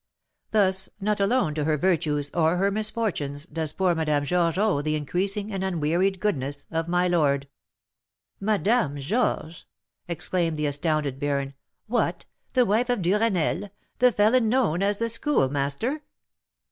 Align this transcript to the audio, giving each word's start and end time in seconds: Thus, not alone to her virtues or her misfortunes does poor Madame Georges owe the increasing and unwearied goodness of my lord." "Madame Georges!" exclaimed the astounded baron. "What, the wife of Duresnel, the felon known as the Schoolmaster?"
Thus, 0.49 0.89
not 0.99 1.19
alone 1.19 1.53
to 1.53 1.63
her 1.65 1.77
virtues 1.77 2.31
or 2.33 2.57
her 2.57 2.71
misfortunes 2.71 3.45
does 3.45 3.71
poor 3.71 3.93
Madame 3.93 4.25
Georges 4.25 4.57
owe 4.57 4.81
the 4.81 4.95
increasing 4.95 5.53
and 5.53 5.63
unwearied 5.63 6.19
goodness 6.19 6.65
of 6.71 6.87
my 6.87 7.07
lord." 7.07 7.47
"Madame 8.39 8.97
Georges!" 8.97 9.65
exclaimed 10.07 10.57
the 10.57 10.65
astounded 10.65 11.19
baron. 11.19 11.53
"What, 11.85 12.25
the 12.55 12.65
wife 12.65 12.89
of 12.89 13.03
Duresnel, 13.03 13.69
the 13.99 14.11
felon 14.11 14.49
known 14.49 14.81
as 14.81 14.97
the 14.97 15.07
Schoolmaster?" 15.07 16.01